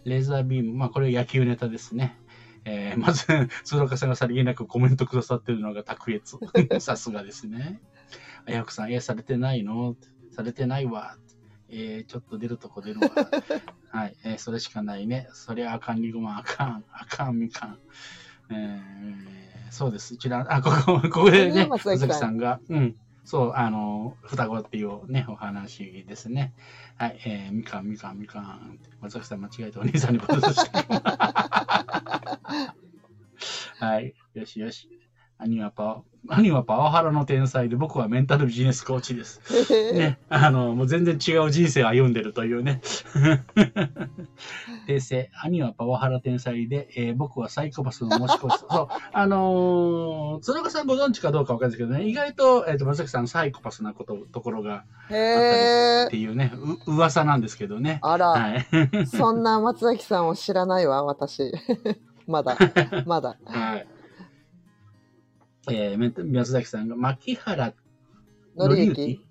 [0.04, 2.16] レーザービーム、まあ、これ野球ネタですね。
[2.64, 3.26] えー、まず、
[3.64, 6.38] 鶴岡さんがさりげなくコメントくださってるのが卓越。
[6.78, 7.80] さすがですね。
[8.46, 9.96] あやふくさん、え、されてないの？
[10.32, 11.16] されてないわ。
[11.68, 13.10] えー、ちょっと出るとこ出るわ。
[13.90, 15.28] はい、えーそれしかないね。
[15.32, 17.78] そりゃあかん、リンゴマン、あかん、あかん、みかん。
[18.50, 20.14] えー、そうです。
[20.14, 26.52] 一覧、あ、ここ、ここでね、松崎さん松崎さんが、うん、そう、あの、双子っていうね、お話ですね。
[26.96, 28.78] はい、えー、みかん、みかん、みかん。
[29.00, 30.82] 松崎さん間違えてお兄さんにボタンした。
[33.86, 35.01] はい、よしよし。
[35.42, 39.40] 兄はパワ、兄はパワハラの天才で、僕はメンタルビジネスコーチです。
[39.92, 42.80] ね、あの、もう全然違う人生を歩んでるというね。
[44.86, 48.64] 訂正、兄はパワハラ天才で、えー僕はサイコパスの申し子です。
[48.70, 56.52] そう、あのー、鶴岡さんご存知かどうかわかんないですけどね、意外と、えっ、と、松崎さんサイコパスなこと、ところがへーっていうね、
[56.86, 57.98] う、噂なんですけどね。
[58.02, 58.66] あら、はい。
[59.06, 61.52] そんな松崎さんを知らないわ、私。
[62.26, 62.56] まだ、
[63.06, 63.36] まだ。
[63.44, 63.86] はい。
[65.70, 67.72] えー、メンタ宮崎さんが、牧原
[68.56, 69.26] のりゆ紀き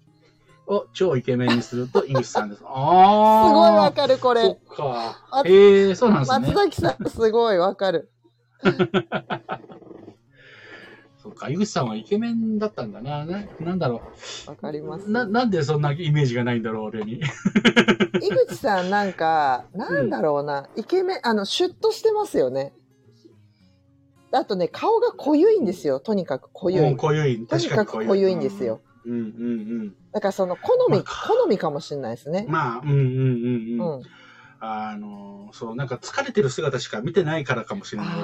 [0.68, 2.60] を超イケメンにすると、 井口さんです。
[2.60, 3.52] すああ。
[3.54, 4.58] ごいわかる、こそれっ。
[4.76, 5.44] かあ。
[5.46, 6.54] ええそうなんです松ね。
[6.54, 8.10] 崎さん、すごいわかる。
[11.22, 13.26] そっか、井口さんはイケメンだったんだな。
[13.26, 14.02] ななんだろ
[14.48, 15.12] わかりますう。。
[15.12, 17.22] な、なんでそんなイメージがないんだろう、俺に。
[18.22, 22.74] 井口さん、なんか、なんだろうな、イケメン、あの、シュッとしてますよね。
[24.32, 26.00] あとね、顔が濃ゆいんですよ。
[26.00, 26.96] とにかく濃ゆうん、い。
[26.98, 27.48] 濃ゆい。
[27.48, 28.82] とにかく濃ゆいんですよ。。
[29.06, 29.24] うん、うん、う
[29.86, 29.96] ん。
[30.12, 32.46] だからその好み、まあ好みかもしれないですね。
[32.48, 33.06] まあ、うん、うん、うん、
[33.80, 33.98] うん。
[33.98, 34.04] うん。
[34.60, 38.22] あの、そう、なんか疲れてる姿しか見てないからかもしれない。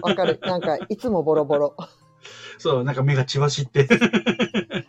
[0.00, 0.40] わかる。
[0.42, 1.76] なんか、いつもボロボロ。
[2.58, 3.88] そう、なんか目が血走って。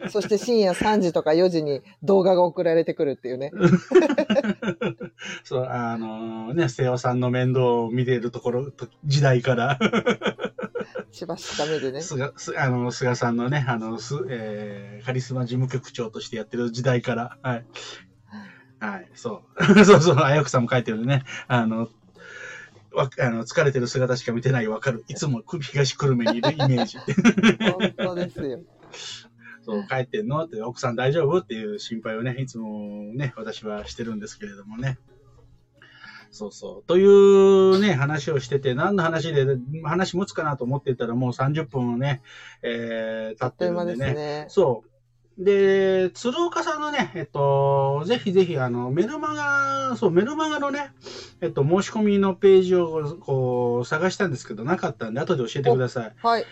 [0.10, 3.52] そして深夜3時とか4時に動画が送られてくるっていうね。
[5.44, 9.80] そう、あのね、瀬尾さんの面倒を見てるところ、と時代から、
[11.12, 12.02] しばしダメでね。
[12.02, 17.66] 菅、すあの、菅さんのね、あの、す、えー、カリスマ事務局長としてやってる時代から、はい。
[18.80, 19.64] はい、そう。
[19.86, 21.24] そうそう、あやくさんも書いてるね。
[21.48, 21.88] あの、
[22.94, 25.04] わあの疲れてる姿しか見てないわかる。
[25.08, 26.98] いつも東久留米にいるイメージ。
[27.72, 28.62] 本当ですよ。
[29.66, 34.98] そう、帰ってんのって、奥さん大丈夫っていう心配をね、いつもね、私はしてるんですけれどもね。
[36.32, 36.88] そうそう。
[36.88, 39.46] というね、話をしてて、何の話で、
[39.84, 42.22] 話持つかなと思ってたらもう30分ね、
[42.62, 44.14] えー、経ってるんでね。
[44.14, 44.93] ねそう。
[45.38, 50.92] で、鶴岡さんのね、えっと、ぜひぜひ、あの、メルマガ、そう、メルマガのね、
[51.42, 56.14] えっと、申し込みのページを、こう、探したんですけど、なかったんで、後で教えてください。
[56.22, 56.46] はい。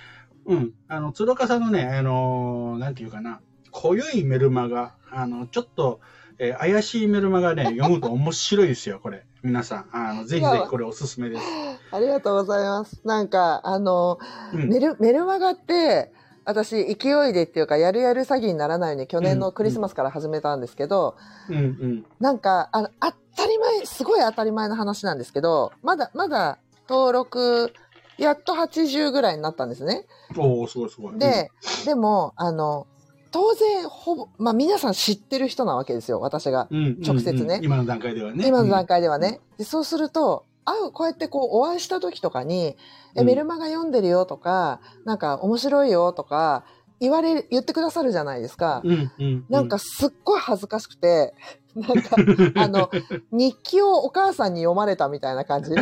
[0.45, 0.73] うん。
[0.87, 3.41] あの、鶴岡さんのね、あの、なんていうかな、
[3.71, 5.99] 濃ゆいメルマガ、あの、ちょっと、
[6.39, 9.25] えー怪しいメルマガね、読むと面白いですよ、これ。
[9.43, 9.89] 皆さん。
[9.91, 11.43] あの、ぜひぜひこれおすすめです。
[11.91, 12.99] ありがとうございます。
[13.05, 14.17] なんか、あの、
[14.53, 14.67] うん。
[14.67, 16.11] メル、メルマガって、
[16.45, 21.15] 私、勢いでっていうか、やるやる詐欺にならないように去年のクリスマスから始めたんですけど、
[21.49, 22.05] うんうん。
[22.19, 23.11] なんか、あの、当
[23.43, 26.57] たり前、すごい当たり前の話なんですけど、まだ、まだ
[26.89, 27.73] 登録、
[28.17, 30.05] やっと80ぐらいになったんですね。
[30.37, 31.17] おおすごいすごい。
[31.17, 31.51] で、
[31.85, 32.87] でも、あの、
[33.31, 36.67] 当然、ほぼ、まあ皆さん知ってる人なわけですよ、私が。
[36.69, 38.47] うん、うん直接ねうんうん今の段階ではね。
[38.47, 39.39] 今の段階ではね。
[39.57, 42.77] でそうすると、会う、こうやってこう、お会いした時とかに、
[43.15, 46.63] え、うんメルマガ読んでるよとか、なんか面白いよとか、
[47.01, 48.81] 言われる、言ってくださるじゃないですか。
[48.85, 49.45] うんうんうん。
[49.49, 51.33] なんかすっごい恥ずかしくて、
[51.75, 52.15] なんか、
[52.55, 52.91] あの、
[53.31, 55.71] 日記をお母さんに読まれたみたいな感じ。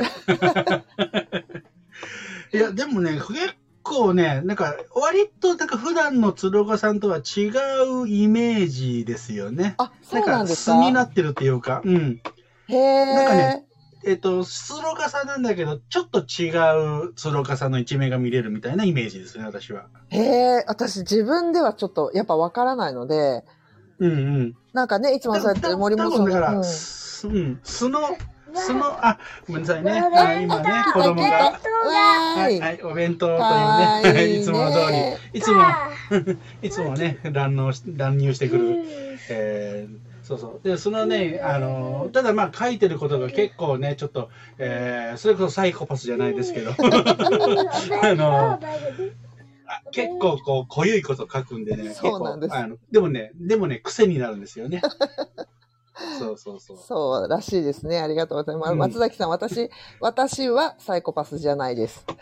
[2.54, 7.50] いや、でもね、結構ね、なんか、割と、なんか普段の鶴岡さんとは違
[8.02, 9.76] うイメージですよね。
[9.78, 12.22] あ、そうなんです素かになってるっていうか、うん。
[12.68, 13.06] へえ。
[13.14, 13.69] なんかね
[14.06, 16.50] えっと、鶴岡さんなんだけど、ちょっと違
[17.08, 19.88] う鶴岡さんの一面が見れるみたいなイメージですね、私は。
[20.10, 23.44] へえ、私自分ではちょっとやっぱわからないので、
[24.00, 24.56] うんうん。
[24.74, 26.64] なんかね、いつもそうやって森本さんだから、うん。
[26.64, 28.00] すうん、素の、
[28.54, 29.92] 素の、あ、ごめんなさいね。
[29.92, 31.60] あ今ね、子供が。
[31.60, 34.40] はい、はい、お弁当というね、 いいね。
[34.40, 34.78] いつもの通
[35.34, 35.64] り、いつも、
[36.62, 38.86] いつもね、乱入し乱入してくる、
[39.30, 40.68] えーそうそう。
[40.68, 46.70] で、そのね、あの、ただまあ書いてることが結構ね、ちょっと、えーそれこそサイコパスじゃないですけど、
[48.04, 48.60] あの、あ
[49.92, 54.84] 結構こう、濃ゆいこと書くんでね、そうなんですあの、でもね、でもね、癖になるんですよね。
[56.20, 56.78] そうそうそう。
[56.78, 58.00] そうらしいですね。
[58.00, 58.72] ありがとうございます。
[58.74, 62.06] うん松崎さん、私、私はサイコパスじゃないです。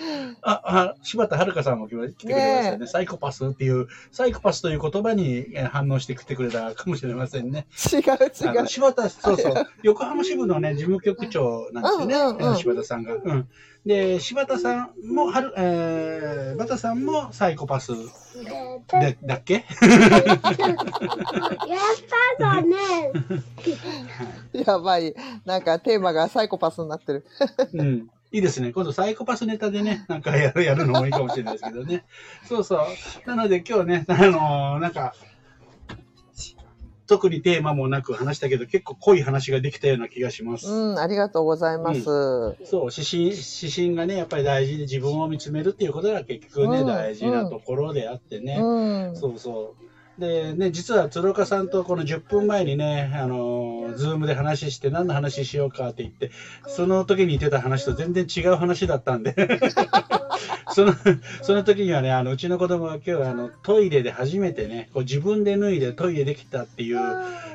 [0.42, 7.66] あ、あ、柴田遥さんも来てくれましたねねサイコパスっていう、サイコパスという言葉にえー反応してきてくれたかもしれませんね。
[7.92, 8.66] 違う違う。
[8.66, 13.14] 柴田、そうそう、 横浜支部のね、事務局長なんですよね、うんうん柴田さんが。
[13.14, 13.48] うん。
[13.86, 17.92] で、柴田さんも、はる、えー、バタさんもサイコパス
[18.90, 19.54] で、だっけ？
[19.54, 19.64] やっ
[22.38, 22.76] ただね。
[24.52, 25.14] やばい。
[25.46, 27.24] なんかテーマがサイコパスになってる。
[27.72, 28.10] うん。
[28.32, 28.72] いいですね。
[28.72, 32.04] 今度サイコパスネタでね、なんかやる、やるのもいいかもしれないですけどね。
[32.48, 33.28] そうそう。
[33.28, 35.14] なので今日ね、あのーなんか、
[37.08, 40.70] 特にテーマもなく話したけど、結構濃い話ができたような気がします。
[40.70, 42.04] うん、ありがとうございます。
[42.04, 43.36] そう、指針、指
[43.68, 48.58] 針がね、やっぱり大事で自分を見つめるっていうことが結局ね、うん大事なところであってね。
[48.60, 49.16] うん。
[49.16, 49.89] そうそう。
[50.20, 56.30] で、ね、実は鶴岡さんとこの10分前にね、あのー、ズームで話して何の話しようかって言って、
[56.68, 59.34] その時に言ってた話と全然違う話だったんで、
[60.72, 60.94] その、
[61.42, 66.98] その時にはね、あの、うちの子供が今日あの、トイレで初めてね、こう自分で脱いでトイレできたっていう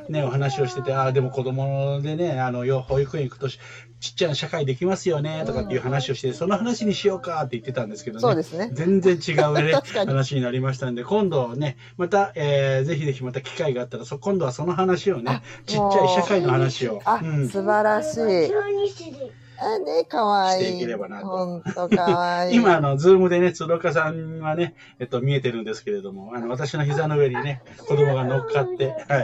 [0.10, 3.60] ね、お話をしてて、ああ、でも子供でね、あの、よ保育園行くとし
[4.00, 8.22] ちっちゃな社会できますよね、とかっていう話をして、その話にしようかって言ってたんですけどね。
[8.22, 8.70] そうですね。
[8.74, 9.74] 全然違うね
[10.06, 19.45] 話になりましたんで、今度ね、また、えー、ぜひぜひまた機会があったら、そ今度はその話をねあ、ちっちゃい社会の話を、あ、うん、素晴らしい。
[19.60, 20.64] あね、かわいい。
[20.64, 22.56] していければなとほんとかわいい。
[22.58, 29.20] 今、あの、ズームでね、鶴岡さんはね、えっと、見えてるんですけれども、あの、私の膝の上にね、子供が乗っかって、は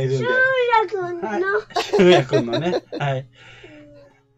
[0.00, 0.26] い、いるんで、
[0.88, 1.44] 君の、はい
[1.96, 3.26] 修也くんのね、はい。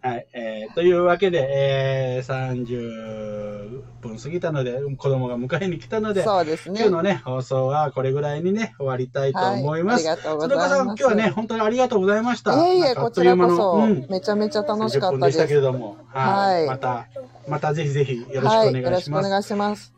[0.07, 6.79] はい、えー、というわけで、えー、30分過ぎたので、子供が迎えに来たので、そうですね。
[6.79, 10.07] 今日のね、放送はこれぐらいにね、終わりたいと思います。
[10.07, 10.79] はい、ありがとうございます。
[10.87, 12.55] 今日はね、本当にありがとうございました。
[12.55, 15.33] いえいえ、こちらこそ、うんめちゃめちゃ楽しか10ったです。
[15.33, 16.55] 分でしたけれども、はい。
[16.61, 17.09] はいまた、
[17.49, 19.27] またぜひぜひよろしくおはい、願よろいします。
[19.27, 19.93] しくお願いします。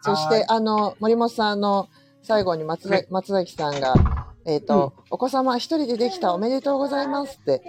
[0.00, 1.88] そしはいて、あの、森本さん、あの、
[2.22, 7.62] 最後に松崎,、松崎さんが、えっ、と、お子様一人でできたおめでとうございますって。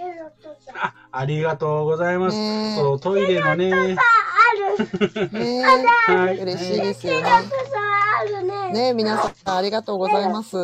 [0.74, 2.36] あありがとうございます。
[2.36, 3.96] ねえそう、トイレのね、ある。
[5.32, 5.64] ね
[6.06, 6.38] はい。
[6.38, 7.22] 嬉しいですよね。
[7.22, 7.40] さ
[8.18, 8.72] あるね。
[8.72, 10.56] ね、皆さんありがとうございます。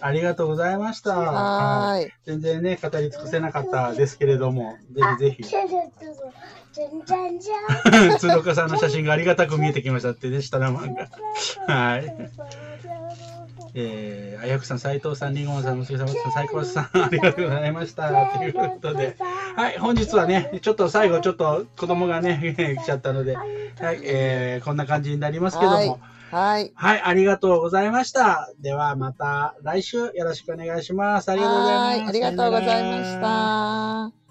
[0.00, 1.16] ありがとうございました。
[1.16, 2.12] はーい。
[2.24, 5.42] 全然ね、語り尽くせなかったですけれども、ぜひぜひ。
[5.44, 5.74] チェルト
[6.72, 8.18] じゃんじゃんじゃん。
[8.18, 11.74] 鶴岡さんの写真がありがたく見えてきましたってね、下の漫画。
[11.74, 12.30] はい。
[13.80, 18.10] えー、あやくさん、斉藤さん、りんごさん、娘さん、さん、サイコさん、ありがとうございました。
[18.10, 19.16] ということで、
[19.56, 26.00] はい、本日はね、ちょっと最後、ちょっと子供がね、 来ちゃったので、はい、えー、こんな感じになりますけども、
[26.30, 26.72] はい。
[26.74, 28.52] はい、ありがとうございました。
[28.60, 31.30] では、また来週よろしくお願いします。
[31.30, 31.98] ありがとうございます。
[32.00, 32.08] はい。
[32.08, 33.20] ありがとうございまし
[34.12, 34.27] た。